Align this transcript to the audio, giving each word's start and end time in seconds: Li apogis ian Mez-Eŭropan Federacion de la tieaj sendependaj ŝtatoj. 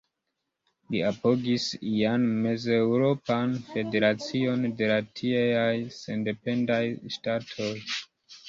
Li 0.93 1.01
apogis 1.09 1.65
ian 1.89 2.25
Mez-Eŭropan 2.45 3.53
Federacion 3.67 4.65
de 4.81 4.89
la 4.93 4.99
tieaj 5.21 5.71
sendependaj 6.01 6.83
ŝtatoj. 7.19 7.73